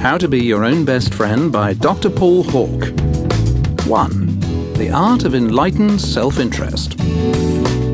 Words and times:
How 0.00 0.16
to 0.16 0.28
Be 0.28 0.40
Your 0.40 0.64
Own 0.64 0.84
Best 0.84 1.12
Friend 1.12 1.52
by 1.52 1.74
Dr. 1.74 2.08
Paul 2.08 2.44
Hauck. 2.44 2.88
1. 3.86 4.40
The 4.74 4.90
Art 4.92 5.24
of 5.24 5.34
Enlightened 5.34 6.00
Self 6.00 6.38
Interest. 6.38 6.94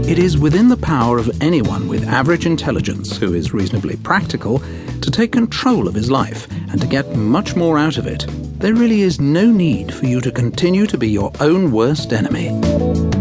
It 0.07 0.19
is 0.19 0.37
within 0.37 0.69
the 0.69 0.77
power 0.77 1.19
of 1.19 1.43
anyone 1.43 1.89
with 1.89 2.07
average 2.07 2.45
intelligence 2.45 3.17
who 3.17 3.33
is 3.33 3.55
reasonably 3.55 3.97
practical 3.97 4.59
to 5.01 5.11
take 5.11 5.33
control 5.33 5.89
of 5.89 5.95
his 5.95 6.11
life 6.11 6.47
and 6.71 6.81
to 6.81 6.87
get 6.87 7.17
much 7.17 7.57
more 7.57 7.79
out 7.79 7.97
of 7.97 8.07
it. 8.07 8.27
There 8.59 8.75
really 8.75 9.01
is 9.01 9.19
no 9.19 9.51
need 9.51 9.93
for 9.93 10.07
you 10.07 10.21
to 10.21 10.31
continue 10.31 10.87
to 10.87 10.99
be 10.99 11.09
your 11.09 11.33
own 11.41 11.73
worst 11.73 12.13
enemy. 12.13 13.14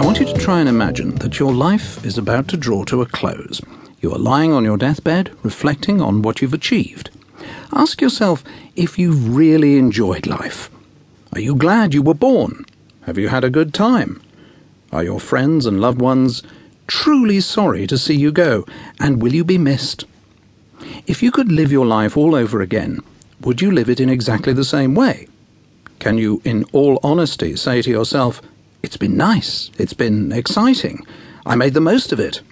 I 0.00 0.02
want 0.02 0.18
you 0.18 0.24
to 0.24 0.32
try 0.32 0.60
and 0.60 0.68
imagine 0.68 1.16
that 1.16 1.38
your 1.38 1.52
life 1.52 2.02
is 2.06 2.16
about 2.16 2.48
to 2.48 2.56
draw 2.56 2.84
to 2.84 3.02
a 3.02 3.06
close. 3.06 3.60
You 4.00 4.14
are 4.14 4.18
lying 4.18 4.50
on 4.50 4.64
your 4.64 4.78
deathbed, 4.78 5.30
reflecting 5.42 6.00
on 6.00 6.22
what 6.22 6.40
you've 6.40 6.54
achieved. 6.54 7.10
Ask 7.70 8.00
yourself 8.00 8.42
if 8.74 8.98
you've 8.98 9.36
really 9.36 9.76
enjoyed 9.76 10.26
life. 10.26 10.70
Are 11.34 11.40
you 11.40 11.54
glad 11.54 11.92
you 11.92 12.00
were 12.00 12.14
born? 12.14 12.64
Have 13.02 13.18
you 13.18 13.28
had 13.28 13.44
a 13.44 13.50
good 13.50 13.74
time? 13.74 14.22
Are 14.90 15.04
your 15.04 15.20
friends 15.20 15.66
and 15.66 15.82
loved 15.82 16.00
ones 16.00 16.42
truly 16.86 17.42
sorry 17.42 17.86
to 17.86 17.98
see 17.98 18.16
you 18.16 18.32
go? 18.32 18.64
And 18.98 19.20
will 19.20 19.34
you 19.34 19.44
be 19.44 19.58
missed? 19.58 20.06
If 21.06 21.22
you 21.22 21.30
could 21.30 21.52
live 21.52 21.70
your 21.70 21.84
life 21.84 22.16
all 22.16 22.34
over 22.34 22.62
again, 22.62 23.00
would 23.42 23.60
you 23.60 23.70
live 23.70 23.90
it 23.90 24.00
in 24.00 24.08
exactly 24.08 24.54
the 24.54 24.64
same 24.64 24.94
way? 24.94 25.28
Can 25.98 26.16
you, 26.16 26.40
in 26.42 26.64
all 26.72 26.98
honesty, 27.02 27.54
say 27.54 27.82
to 27.82 27.90
yourself, 27.90 28.40
It's 28.82 28.96
been 28.96 29.16
nice, 29.16 29.70
it's 29.78 29.92
been 29.92 30.32
exciting, 30.32 31.06
I 31.46 31.54
made 31.54 31.74
the 31.74 31.80
most 31.80 32.12
of 32.12 32.20
it? 32.20 32.42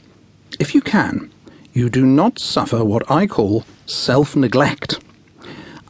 If 0.58 0.74
you 0.74 0.80
can, 0.80 1.30
you 1.72 1.88
do 1.88 2.04
not 2.04 2.38
suffer 2.38 2.84
what 2.84 3.10
I 3.10 3.26
call 3.26 3.64
self 3.86 4.34
neglect. 4.34 4.98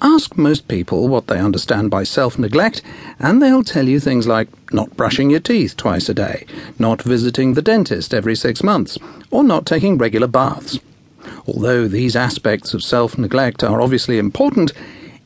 Ask 0.01 0.37
most 0.37 0.69
people 0.69 1.09
what 1.09 1.27
they 1.27 1.39
understand 1.39 1.91
by 1.91 2.05
self 2.05 2.39
neglect, 2.39 2.83
and 3.19 3.41
they'll 3.41 3.65
tell 3.65 3.89
you 3.89 3.99
things 3.99 4.27
like 4.27 4.49
not 4.73 4.97
brushing 4.97 5.31
your 5.31 5.41
teeth 5.41 5.77
twice 5.77 6.09
a 6.09 6.15
day, 6.15 6.47
not 6.79 7.03
visiting 7.03 7.55
the 7.55 7.63
dentist 7.63 8.15
every 8.15 8.37
six 8.37 8.63
months, 8.63 8.99
or 9.31 9.43
not 9.43 9.67
taking 9.67 9.99
regular 9.99 10.29
baths. 10.29 10.79
Although 11.47 11.89
these 11.89 12.15
aspects 12.15 12.75
of 12.75 12.83
self 12.83 13.19
neglect 13.19 13.65
are 13.65 13.81
obviously 13.81 14.19
important, 14.19 14.73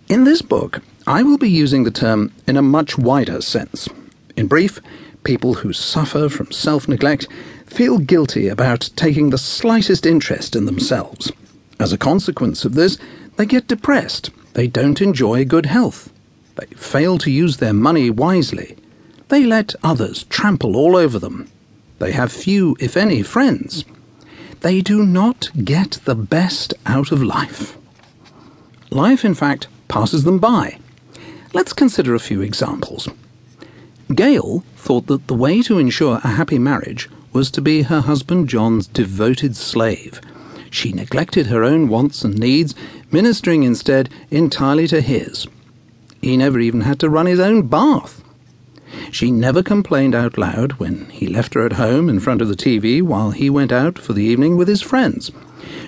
in 0.09 0.25
this 0.25 0.43
book 0.43 0.81
I 1.07 1.23
will 1.23 1.39
be 1.39 1.51
using 1.51 1.85
the 1.85 1.91
term 1.91 2.33
in 2.47 2.57
a 2.57 2.63
much 2.63 2.97
wider 2.97 3.41
sense. 3.41 3.89
In 4.37 4.47
brief, 4.47 4.81
people 5.25 5.55
who 5.55 5.73
suffer 5.73 6.29
from 6.29 6.53
self 6.53 6.89
neglect 6.89 7.27
feel 7.67 7.99
guilty 7.99 8.49
about 8.49 8.91
taking 8.97 9.31
the 9.31 9.39
slightest 9.39 10.07
interest 10.07 10.55
in 10.55 10.67
themselves. 10.67 11.33
As 11.79 11.93
a 11.93 11.99
consequence 11.99 12.65
of 12.65 12.75
this, 12.75 12.99
they 13.37 13.47
get 13.47 13.67
depressed 13.67 14.31
they 14.55 14.67
don't 14.67 15.01
enjoy 15.01 15.45
good 15.45 15.67
health. 15.67 16.13
They 16.57 16.67
fail 16.77 17.19
to 17.19 17.31
use 17.31 17.57
their 17.57 17.73
money 17.73 18.11
wisely. 18.11 18.77
They 19.29 19.45
let 19.45 19.75
others 19.83 20.25
trample 20.25 20.77
all 20.77 20.95
over 20.95 21.19
them. 21.19 21.49
They 21.99 22.13
have 22.13 22.33
few, 22.33 22.77
if 22.79 22.97
any, 22.97 23.23
friends. 23.23 23.85
They 24.61 24.81
do 24.81 25.07
not 25.07 25.51
get 25.65 25.93
the 26.05 26.15
best 26.15 26.75
out 26.85 27.13
of 27.13 27.23
life. 27.23 27.77
Life, 28.91 29.25
in 29.25 29.35
fact, 29.35 29.69
passes 29.89 30.25
them 30.25 30.39
by. 30.39 30.79
Let's 31.55 31.73
consider 31.73 32.15
a 32.15 32.21
few 32.21 32.43
examples. 32.43 33.09
Gail 34.15 34.65
thought 34.77 35.07
that 35.07 35.27
the 35.27 35.35
way 35.35 35.63
to 35.63 35.79
ensure 35.79 36.21
a 36.23 36.29
happy 36.29 36.59
marriage 36.59 37.09
was 37.33 37.51
to 37.51 37.61
be 37.61 37.83
her 37.83 38.01
husband 38.01 38.49
John's 38.49 38.87
devoted 38.87 39.57
slave. 39.57 40.21
She 40.71 40.93
neglected 40.93 41.47
her 41.47 41.65
own 41.65 41.89
wants 41.89 42.25
and 42.25 42.39
needs 42.39 42.75
ministering 43.11 43.63
instead 43.63 44.09
entirely 44.31 44.87
to 44.89 45.01
his. 45.01 45.47
He 46.21 46.37
never 46.37 46.59
even 46.61 46.83
had 46.83 46.99
to 47.01 47.11
run 47.11 47.27
his 47.27 47.41
own 47.41 47.69
bath. 47.69 48.23
She 49.11 49.31
never 49.31 49.63
complained 49.63 50.15
out 50.15 50.39
loud 50.39 50.73
when 50.73 51.07
he 51.11 51.27
left 51.27 51.55
her 51.55 51.67
at 51.67 51.75
home 51.75 52.09
in 52.09 52.21
front 52.21 52.41
of 52.41 52.49
the 52.49 52.57
TV 52.57 53.03
while 53.03 53.31
he 53.31 53.51
went 53.51 53.73
out 53.73 53.99
for 53.99 54.13
the 54.13 54.25
evening 54.25 54.57
with 54.57 54.69
his 54.69 54.83
friends. 54.83 55.31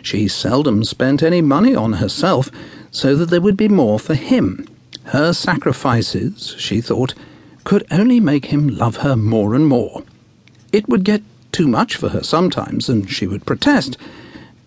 She 0.02 0.28
seldom 0.28 0.84
spent 0.84 1.22
any 1.22 1.40
money 1.40 1.74
on 1.74 1.94
herself 1.94 2.50
so 2.90 3.14
that 3.16 3.30
there 3.30 3.40
would 3.40 3.56
be 3.56 3.68
more 3.68 3.98
for 3.98 4.14
him. 4.14 4.66
Her 5.04 5.32
sacrifices, 5.32 6.54
she 6.58 6.80
thought, 6.80 7.14
could 7.64 7.86
only 7.90 8.20
make 8.20 8.46
him 8.46 8.68
love 8.68 8.96
her 8.98 9.16
more 9.16 9.54
and 9.54 9.66
more. 9.66 10.02
It 10.72 10.88
would 10.88 11.04
get 11.04 11.22
too 11.50 11.66
much 11.66 11.96
for 11.96 12.10
her 12.10 12.22
sometimes, 12.22 12.88
and 12.88 13.10
she 13.10 13.26
would 13.26 13.46
protest 13.46 13.96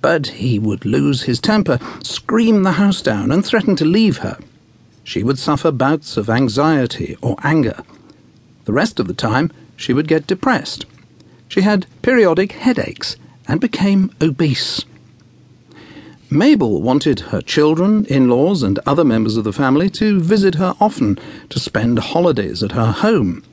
but 0.01 0.27
he 0.27 0.59
would 0.59 0.85
lose 0.85 1.23
his 1.23 1.39
temper, 1.39 1.79
scream 2.03 2.63
the 2.63 2.73
house 2.73 3.01
down, 3.01 3.31
and 3.31 3.45
threaten 3.45 3.75
to 3.75 3.85
leave 3.85 4.17
her. 4.19 4.37
She 5.03 5.23
would 5.23 5.39
suffer 5.39 5.71
bouts 5.71 6.17
of 6.17 6.29
anxiety 6.29 7.17
or 7.21 7.37
anger. 7.43 7.83
The 8.65 8.73
rest 8.73 8.99
of 8.99 9.07
the 9.07 9.13
time, 9.13 9.51
she 9.75 9.93
would 9.93 10.07
get 10.07 10.27
depressed. 10.27 10.85
She 11.47 11.61
had 11.61 11.87
periodic 12.01 12.53
headaches 12.53 13.15
and 13.47 13.61
became 13.61 14.11
obese. 14.21 14.85
Mabel 16.29 16.81
wanted 16.81 17.21
her 17.31 17.41
children, 17.41 18.03
in 18.05 18.29
laws, 18.29 18.61
and 18.61 18.79
other 18.85 19.05
members 19.05 19.37
of 19.37 19.45
the 19.45 19.53
family 19.53 19.89
to 19.91 20.19
visit 20.19 20.55
her 20.55 20.75
often, 20.81 21.17
to 21.49 21.57
spend 21.57 21.99
holidays 21.99 22.61
at 22.61 22.73
her 22.73 22.91
home. 22.91 23.43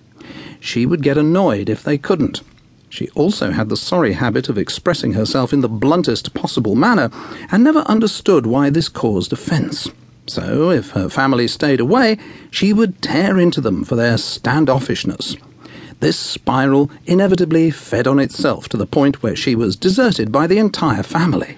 She 0.59 0.85
would 0.85 1.01
get 1.01 1.17
annoyed 1.17 1.69
if 1.69 1.85
they 1.85 1.99
couldn't. 1.99 2.41
She 2.89 3.09
also 3.11 3.53
had 3.53 3.69
the 3.69 3.77
sorry 3.77 4.15
habit 4.15 4.49
of 4.49 4.59
expressing 4.59 5.13
herself 5.13 5.53
in 5.53 5.61
the 5.61 5.69
bluntest 5.69 6.35
possible 6.35 6.75
manner, 6.75 7.11
and 7.53 7.63
never 7.63 7.81
understood 7.81 8.45
why 8.45 8.71
this 8.71 8.89
caused 8.89 9.33
offence. 9.33 9.89
So, 10.27 10.71
if 10.71 10.91
her 10.91 11.09
family 11.09 11.47
stayed 11.47 11.81
away, 11.81 12.19
she 12.51 12.73
would 12.73 13.01
tear 13.01 13.39
into 13.39 13.61
them 13.61 13.85
for 13.85 13.95
their 13.95 14.17
standoffishness. 14.17 15.37
This 16.01 16.19
spiral 16.19 16.91
inevitably 17.07 17.71
fed 17.71 18.09
on 18.09 18.19
itself 18.19 18.69
to 18.71 18.77
the 18.77 18.87
point 18.87 19.23
where 19.23 19.37
she 19.37 19.55
was 19.55 19.77
deserted 19.77 20.33
by 20.33 20.49
the 20.49 20.59
entire 20.59 21.05
family. 21.05 21.57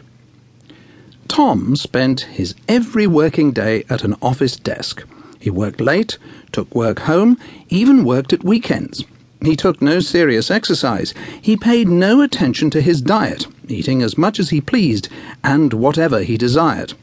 Tom 1.36 1.76
spent 1.76 2.22
his 2.22 2.54
every 2.66 3.06
working 3.06 3.52
day 3.52 3.84
at 3.90 4.04
an 4.04 4.14
office 4.22 4.56
desk. 4.56 5.04
He 5.38 5.50
worked 5.50 5.82
late, 5.82 6.16
took 6.50 6.74
work 6.74 7.00
home, 7.00 7.38
even 7.68 8.06
worked 8.06 8.32
at 8.32 8.42
weekends. 8.42 9.04
He 9.42 9.54
took 9.54 9.82
no 9.82 10.00
serious 10.00 10.50
exercise. 10.50 11.12
He 11.42 11.54
paid 11.54 11.88
no 11.88 12.22
attention 12.22 12.70
to 12.70 12.80
his 12.80 13.02
diet, 13.02 13.46
eating 13.68 14.00
as 14.00 14.16
much 14.16 14.40
as 14.40 14.48
he 14.48 14.62
pleased 14.62 15.10
and 15.44 15.74
whatever 15.74 16.22
he 16.22 16.38
desired. 16.38 16.94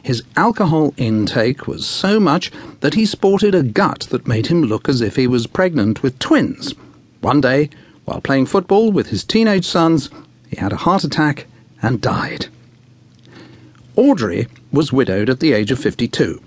His 0.00 0.22
alcohol 0.36 0.94
intake 0.96 1.66
was 1.66 1.84
so 1.84 2.20
much 2.20 2.52
that 2.82 2.94
he 2.94 3.04
sported 3.04 3.56
a 3.56 3.64
gut 3.64 4.06
that 4.10 4.28
made 4.28 4.46
him 4.46 4.62
look 4.62 4.88
as 4.88 5.00
if 5.00 5.16
he 5.16 5.26
was 5.26 5.48
pregnant 5.48 6.00
with 6.00 6.16
twins. 6.20 6.76
One 7.22 7.40
day, 7.40 7.70
while 8.04 8.20
playing 8.20 8.46
football 8.46 8.92
with 8.92 9.08
his 9.08 9.24
teenage 9.24 9.66
sons, 9.66 10.10
he 10.48 10.58
had 10.58 10.72
a 10.72 10.84
heart 10.86 11.02
attack 11.02 11.46
and 11.82 12.00
died. 12.00 12.46
Audrey 14.00 14.46
was 14.72 14.94
widowed 14.94 15.28
at 15.28 15.40
the 15.40 15.52
age 15.52 15.70
of 15.70 15.78
52. 15.78 16.40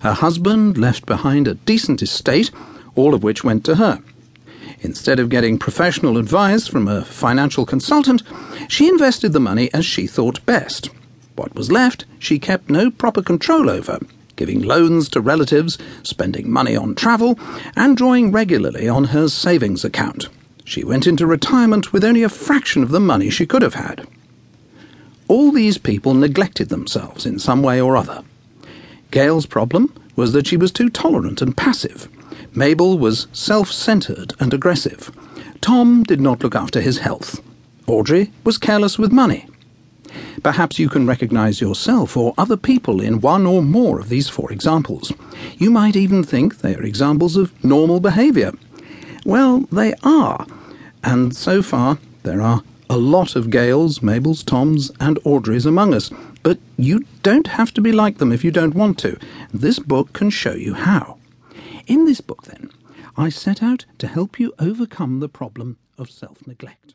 Her 0.00 0.14
husband 0.14 0.78
left 0.78 1.04
behind 1.04 1.46
a 1.46 1.52
decent 1.52 2.00
estate, 2.00 2.50
all 2.94 3.12
of 3.12 3.22
which 3.22 3.44
went 3.44 3.62
to 3.66 3.74
her. 3.74 4.02
Instead 4.80 5.20
of 5.20 5.28
getting 5.28 5.58
professional 5.58 6.16
advice 6.16 6.66
from 6.66 6.88
a 6.88 7.04
financial 7.04 7.66
consultant, 7.66 8.22
she 8.68 8.88
invested 8.88 9.34
the 9.34 9.38
money 9.38 9.68
as 9.74 9.84
she 9.84 10.06
thought 10.06 10.46
best. 10.46 10.88
What 11.36 11.54
was 11.54 11.70
left, 11.70 12.06
she 12.18 12.38
kept 12.38 12.70
no 12.70 12.90
proper 12.90 13.20
control 13.20 13.68
over, 13.68 13.98
giving 14.36 14.62
loans 14.62 15.10
to 15.10 15.20
relatives, 15.20 15.76
spending 16.02 16.50
money 16.50 16.74
on 16.74 16.94
travel, 16.94 17.38
and 17.76 17.98
drawing 17.98 18.32
regularly 18.32 18.88
on 18.88 19.04
her 19.04 19.28
savings 19.28 19.84
account. 19.84 20.30
She 20.64 20.84
went 20.84 21.06
into 21.06 21.26
retirement 21.26 21.92
with 21.92 22.02
only 22.02 22.22
a 22.22 22.30
fraction 22.30 22.82
of 22.82 22.88
the 22.88 22.98
money 22.98 23.28
she 23.28 23.44
could 23.44 23.60
have 23.60 23.74
had. 23.74 24.08
All 25.28 25.52
these 25.52 25.78
people 25.78 26.14
neglected 26.14 26.70
themselves 26.70 27.26
in 27.26 27.38
some 27.38 27.62
way 27.62 27.80
or 27.80 27.96
other. 27.96 28.24
Gail's 29.10 29.46
problem 29.46 29.94
was 30.16 30.32
that 30.32 30.46
she 30.46 30.56
was 30.56 30.72
too 30.72 30.88
tolerant 30.88 31.40
and 31.42 31.56
passive. 31.56 32.08
Mabel 32.54 32.98
was 32.98 33.28
self 33.32 33.70
centered 33.70 34.32
and 34.40 34.52
aggressive. 34.52 35.10
Tom 35.60 36.02
did 36.02 36.20
not 36.20 36.42
look 36.42 36.54
after 36.54 36.80
his 36.80 36.98
health. 36.98 37.40
Audrey 37.86 38.32
was 38.44 38.58
careless 38.58 38.98
with 38.98 39.12
money. 39.12 39.46
Perhaps 40.42 40.78
you 40.78 40.88
can 40.88 41.06
recognize 41.06 41.60
yourself 41.60 42.16
or 42.16 42.34
other 42.38 42.56
people 42.56 43.00
in 43.00 43.20
one 43.20 43.46
or 43.46 43.62
more 43.62 44.00
of 44.00 44.08
these 44.08 44.28
four 44.28 44.50
examples. 44.52 45.12
You 45.58 45.70
might 45.70 45.96
even 45.96 46.22
think 46.22 46.58
they 46.58 46.74
are 46.74 46.82
examples 46.82 47.36
of 47.36 47.52
normal 47.64 48.00
behavior. 48.00 48.52
Well, 49.24 49.60
they 49.72 49.94
are. 50.02 50.46
And 51.04 51.34
so 51.36 51.62
far, 51.62 51.98
there 52.22 52.40
are 52.40 52.62
a 52.90 52.96
lot 52.96 53.36
of 53.36 53.50
Gails, 53.50 54.00
Mabels, 54.00 54.44
Toms, 54.44 54.90
and 54.98 55.16
Audreys 55.18 55.66
among 55.66 55.94
us. 55.94 56.10
But 56.42 56.58
you 56.76 57.04
don't 57.22 57.48
have 57.48 57.72
to 57.74 57.80
be 57.80 57.92
like 57.92 58.18
them 58.18 58.32
if 58.32 58.44
you 58.44 58.50
don't 58.50 58.74
want 58.74 58.98
to. 59.00 59.18
This 59.52 59.78
book 59.78 60.12
can 60.12 60.30
show 60.30 60.54
you 60.54 60.74
how. 60.74 61.18
In 61.86 62.04
this 62.04 62.20
book, 62.20 62.44
then, 62.44 62.70
I 63.16 63.28
set 63.28 63.62
out 63.62 63.84
to 63.98 64.06
help 64.06 64.38
you 64.40 64.54
overcome 64.58 65.20
the 65.20 65.28
problem 65.28 65.78
of 65.98 66.10
self 66.10 66.46
neglect. 66.46 66.94